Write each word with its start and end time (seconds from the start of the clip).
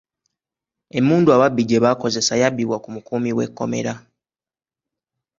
Emmundu 0.97 1.29
ababbi 1.35 1.61
gye 1.69 1.83
baakozesa 1.83 2.33
yabibbwa 2.41 2.77
ku 2.83 2.89
mukuumi 2.95 3.31
w'ekkomera. 3.37 3.93